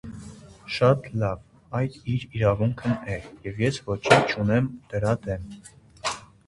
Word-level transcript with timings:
Շատ 0.75 1.09
լավ, 1.23 1.43
այդ 1.81 1.99
իր 2.15 2.25
իրավունքն 2.39 2.97
է, 3.17 3.19
և 3.49 3.63
ես 3.67 3.81
ոչինչ 3.93 4.21
չունեմ 4.35 4.75
դրա 4.95 5.19
դեմ: 5.29 5.47